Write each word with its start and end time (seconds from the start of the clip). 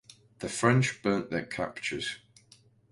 The 0.39 0.49
French 0.49 1.03
burnt 1.03 1.29
their 1.29 1.45
captures. 1.45 2.17